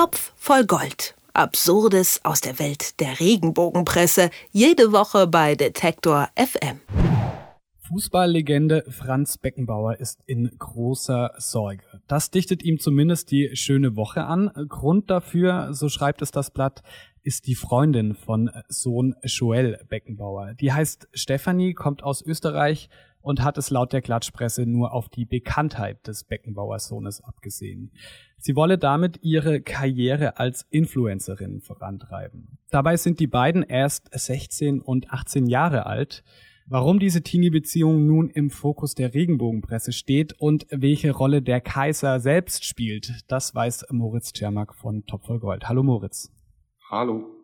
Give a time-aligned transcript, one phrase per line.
[0.00, 1.14] Topf voll Gold.
[1.34, 4.30] Absurdes aus der Welt der Regenbogenpresse.
[4.50, 6.80] Jede Woche bei Detektor FM.
[7.86, 11.84] Fußballlegende Franz Beckenbauer ist in großer Sorge.
[12.08, 14.50] Das dichtet ihm zumindest die schöne Woche an.
[14.70, 16.82] Grund dafür, so schreibt es das Blatt,
[17.22, 20.54] ist die Freundin von Sohn Joel Beckenbauer.
[20.54, 22.88] Die heißt Stefanie, kommt aus Österreich
[23.22, 27.92] und hat es laut der Klatschpresse nur auf die Bekanntheit des Beckenbauers Sohnes abgesehen.
[28.38, 32.58] Sie wolle damit ihre Karriere als Influencerin vorantreiben.
[32.70, 36.24] Dabei sind die beiden erst 16 und 18 Jahre alt.
[36.66, 42.64] Warum diese Teenie-Beziehung nun im Fokus der Regenbogenpresse steht und welche Rolle der Kaiser selbst
[42.64, 45.68] spielt, das weiß Moritz Czermak von Top voll Gold.
[45.68, 46.32] Hallo Moritz.
[46.88, 47.39] Hallo.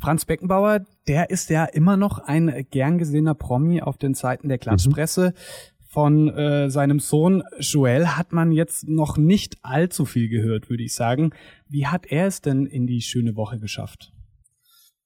[0.00, 4.56] Franz Beckenbauer, der ist ja immer noch ein gern gesehener Promi auf den Seiten der
[4.56, 5.34] Klatschpresse.
[5.34, 5.80] Mhm.
[5.92, 10.94] Von äh, seinem Sohn Joel hat man jetzt noch nicht allzu viel gehört, würde ich
[10.94, 11.32] sagen.
[11.68, 14.12] Wie hat er es denn in die schöne Woche geschafft?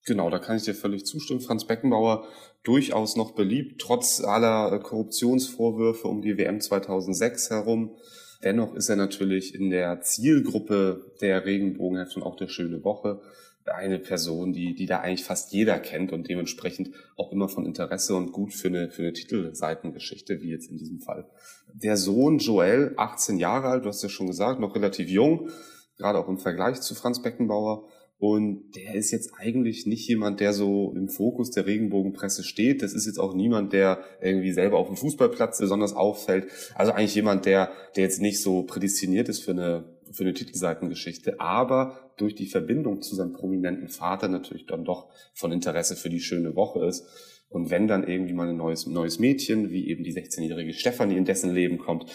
[0.05, 1.41] Genau, da kann ich dir völlig zustimmen.
[1.41, 2.27] Franz Beckenbauer
[2.63, 7.97] durchaus noch beliebt, trotz aller äh, Korruptionsvorwürfe um die WM 2006 herum.
[8.45, 13.23] Dennoch ist er natürlich in der Zielgruppe der Regenbogenhefte und auch der Schöne Woche
[13.67, 18.15] eine Person, die, die da eigentlich fast jeder kennt und dementsprechend auch immer von Interesse
[18.15, 21.27] und gut für eine, für eine Titelseitengeschichte, wie jetzt in diesem Fall.
[21.73, 25.49] Der Sohn Joel, 18 Jahre alt, du hast ja schon gesagt, noch relativ jung,
[25.97, 30.53] gerade auch im Vergleich zu Franz Beckenbauer, und der ist jetzt eigentlich nicht jemand, der
[30.53, 32.83] so im Fokus der Regenbogenpresse steht.
[32.83, 36.49] Das ist jetzt auch niemand, der irgendwie selber auf dem Fußballplatz besonders auffällt.
[36.75, 41.41] Also eigentlich jemand, der, der jetzt nicht so prädestiniert ist für eine, für eine Titelseitengeschichte,
[41.41, 46.21] aber durch die Verbindung zu seinem prominenten Vater natürlich dann doch von Interesse für die
[46.21, 47.07] schöne Woche ist.
[47.49, 51.25] Und wenn dann irgendwie mal ein neues, neues Mädchen, wie eben die 16-jährige Stefanie in
[51.25, 52.07] dessen Leben kommt,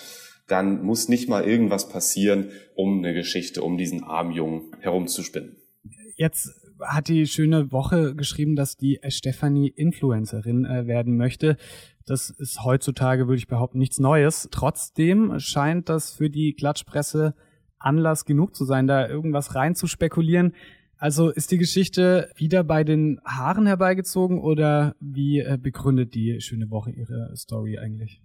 [0.48, 5.56] dann muss nicht mal irgendwas passieren, um eine Geschichte um diesen armen Jungen herumzuspinnen.
[6.16, 6.50] Jetzt
[6.82, 11.58] hat die schöne Woche geschrieben, dass die Stefanie Influencerin äh, werden möchte.
[12.06, 14.48] Das ist heutzutage, würde ich behaupten, nichts Neues.
[14.52, 17.36] Trotzdem scheint das für die Klatschpresse
[17.80, 20.54] Anlass genug zu sein, da irgendwas rein zu spekulieren.
[20.98, 26.70] Also ist die Geschichte wieder bei den Haaren herbeigezogen oder wie äh, begründet die schöne
[26.70, 28.22] Woche ihre Story eigentlich?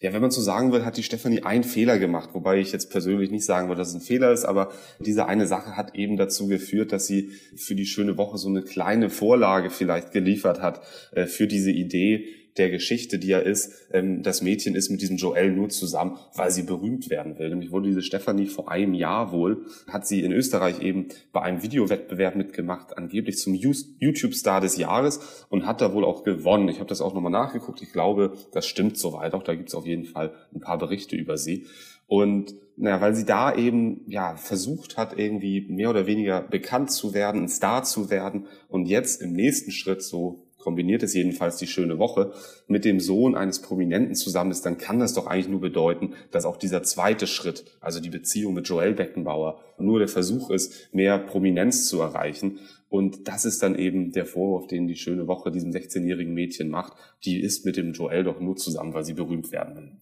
[0.00, 2.90] Ja, wenn man so sagen will, hat die Stefanie einen Fehler gemacht, wobei ich jetzt
[2.90, 6.16] persönlich nicht sagen würde, dass es ein Fehler ist, aber diese eine Sache hat eben
[6.16, 10.82] dazu geführt, dass sie für die schöne Woche so eine kleine Vorlage vielleicht geliefert hat
[11.12, 15.16] äh, für diese Idee, der Geschichte, die ja ist, ähm, das Mädchen ist mit diesem
[15.16, 17.48] Joel nur zusammen, weil sie berühmt werden will.
[17.50, 21.62] Nämlich wurde diese Stefanie vor einem Jahr wohl, hat sie in Österreich eben bei einem
[21.62, 26.68] Videowettbewerb mitgemacht, angeblich zum YouTube-Star des Jahres und hat da wohl auch gewonnen.
[26.68, 27.82] Ich habe das auch nochmal nachgeguckt.
[27.82, 29.34] Ich glaube, das stimmt soweit.
[29.34, 31.66] Auch da gibt es auf jeden Fall ein paar Berichte über sie.
[32.06, 37.14] Und naja, weil sie da eben ja versucht hat, irgendwie mehr oder weniger bekannt zu
[37.14, 41.66] werden, ein Star zu werden und jetzt im nächsten Schritt so kombiniert es jedenfalls die
[41.66, 42.32] schöne Woche,
[42.66, 46.46] mit dem Sohn eines Prominenten zusammen ist, dann kann das doch eigentlich nur bedeuten, dass
[46.46, 51.18] auch dieser zweite Schritt, also die Beziehung mit Joel Beckenbauer, nur der Versuch ist, mehr
[51.18, 52.58] Prominenz zu erreichen.
[52.88, 56.94] Und das ist dann eben der Vorwurf, den die schöne Woche diesem 16-jährigen Mädchen macht.
[57.24, 59.92] Die ist mit dem Joel doch nur zusammen, weil sie berühmt werden will.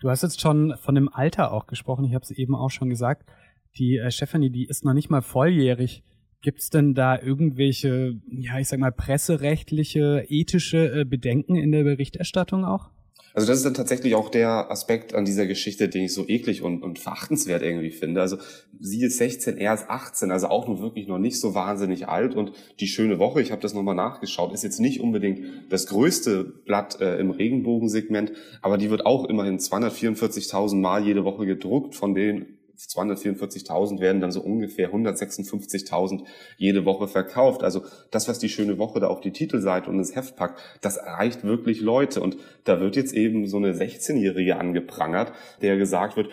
[0.00, 2.04] Du hast jetzt schon von dem Alter auch gesprochen.
[2.04, 3.28] Ich habe es eben auch schon gesagt.
[3.76, 6.04] Die äh, Stephanie, die ist noch nicht mal volljährig.
[6.42, 11.84] Gibt es denn da irgendwelche, ja, ich sag mal, presserechtliche, ethische äh, Bedenken in der
[11.84, 12.90] Berichterstattung auch?
[13.32, 16.62] Also das ist dann tatsächlich auch der Aspekt an dieser Geschichte, den ich so eklig
[16.62, 18.20] und, und verachtenswert irgendwie finde.
[18.20, 18.38] Also
[18.80, 22.34] sie ist 16, er ist 18, also auch nur wirklich noch nicht so wahnsinnig alt.
[22.34, 26.42] Und die schöne Woche, ich habe das nochmal nachgeschaut, ist jetzt nicht unbedingt das größte
[26.42, 32.14] Blatt äh, im Regenbogensegment, aber die wird auch immerhin 244.000 Mal jede Woche gedruckt, von
[32.14, 36.24] denen 244.000 werden dann so ungefähr 156.000
[36.56, 37.62] jede Woche verkauft.
[37.62, 40.96] Also das, was die schöne Woche da auf die Titelseite und ins Heft packt, das
[40.96, 42.20] erreicht wirklich Leute.
[42.20, 45.32] Und da wird jetzt eben so eine 16-Jährige angeprangert,
[45.62, 46.30] der gesagt wird,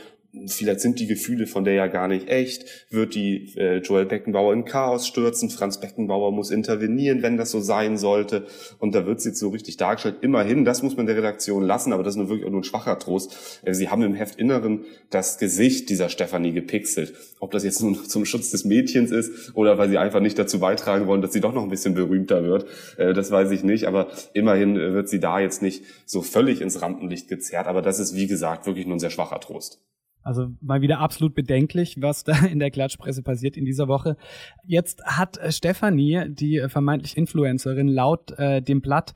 [0.47, 4.53] vielleicht sind die Gefühle von der ja gar nicht echt, wird die äh, Joel Beckenbauer
[4.53, 8.45] in Chaos stürzen, Franz Beckenbauer muss intervenieren, wenn das so sein sollte.
[8.79, 10.17] Und da wird sie jetzt so richtig dargestellt.
[10.21, 12.65] Immerhin, das muss man der Redaktion lassen, aber das ist nur wirklich auch nur ein
[12.65, 13.61] schwacher Trost.
[13.63, 17.13] Äh, sie haben im Heftinneren das Gesicht dieser Stefanie gepixelt.
[17.39, 20.59] Ob das jetzt nun zum Schutz des Mädchens ist oder weil sie einfach nicht dazu
[20.59, 22.65] beitragen wollen, dass sie doch noch ein bisschen berühmter wird,
[22.97, 23.85] äh, das weiß ich nicht.
[23.85, 27.67] Aber immerhin äh, wird sie da jetzt nicht so völlig ins Rampenlicht gezerrt.
[27.67, 29.81] Aber das ist, wie gesagt, wirklich nur ein sehr schwacher Trost.
[30.27, 34.17] Also mal wieder absolut bedenklich, was da in der Klatschpresse passiert in dieser Woche.
[34.65, 39.13] Jetzt hat äh, Stefanie, die äh, vermeintlich Influencerin, laut äh, dem Blatt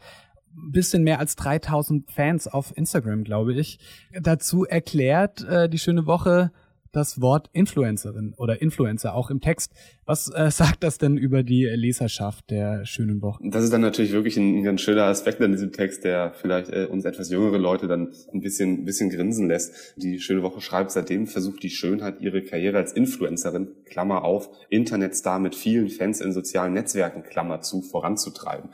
[0.55, 3.79] ein bisschen mehr als 3000 Fans auf Instagram, glaube ich,
[4.21, 6.51] dazu erklärt, äh, die schöne Woche,
[6.91, 9.71] das Wort Influencerin oder Influencer auch im Text.
[10.05, 13.41] Was äh, sagt das denn über die Leserschaft der schönen Woche?
[13.43, 16.69] Das ist dann natürlich wirklich ein, ein ganz schöner Aspekt an diesem Text, der vielleicht
[16.69, 19.93] äh, uns etwas jüngere Leute dann ein bisschen, ein bisschen grinsen lässt.
[19.97, 25.39] Die schöne Woche schreibt, seitdem versucht die Schönheit ihre Karriere als Influencerin, Klammer auf, Internetstar
[25.39, 28.69] mit vielen Fans in sozialen Netzwerken, Klammer zu, voranzutreiben.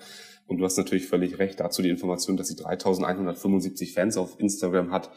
[0.48, 1.60] Und du hast natürlich völlig recht.
[1.60, 5.12] Dazu die Information, dass sie 3175 Fans auf Instagram hat.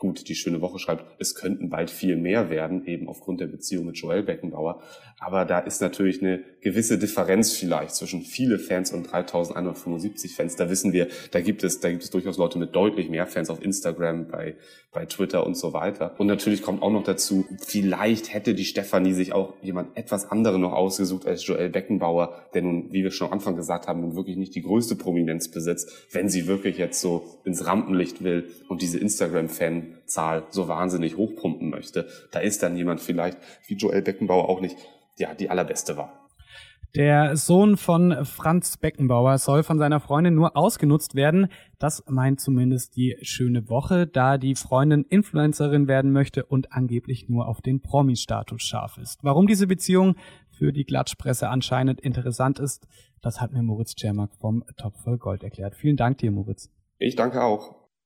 [0.00, 3.84] Gut, die schöne Woche schreibt, es könnten bald viel mehr werden, eben aufgrund der Beziehung
[3.84, 4.80] mit Joel Beckenbauer.
[5.18, 10.56] Aber da ist natürlich eine gewisse Differenz vielleicht zwischen viele Fans und 3175 Fans.
[10.56, 13.50] Da wissen wir, da gibt es, da gibt es durchaus Leute mit deutlich mehr Fans
[13.50, 14.56] auf Instagram, bei,
[14.90, 16.14] bei Twitter und so weiter.
[16.16, 20.62] Und natürlich kommt auch noch dazu, vielleicht hätte die Stefanie sich auch jemand etwas anderen
[20.62, 24.16] noch ausgesucht als Joel Beckenbauer, der nun, wie wir schon am Anfang gesagt haben, nun
[24.16, 28.80] wirklich nicht die größte Prominenz besitzt, wenn sie wirklich jetzt so ins Rampenlicht will und
[28.80, 34.48] diese Instagram-Fan Zahl so wahnsinnig hochpumpen möchte, da ist dann jemand vielleicht wie Joel Beckenbauer
[34.48, 34.76] auch nicht
[35.16, 36.20] ja, die allerbeste war.
[36.96, 41.46] Der Sohn von Franz Beckenbauer soll von seiner Freundin nur ausgenutzt werden.
[41.78, 47.46] Das meint zumindest die schöne Woche, da die Freundin Influencerin werden möchte und angeblich nur
[47.46, 49.22] auf den Promi-Status scharf ist.
[49.22, 50.16] Warum diese Beziehung
[50.50, 52.88] für die Klatschpresse anscheinend interessant ist,
[53.22, 55.76] das hat mir Moritz Czermak vom Topf voll Gold erklärt.
[55.76, 56.70] Vielen Dank dir, Moritz.
[56.98, 57.79] Ich danke auch.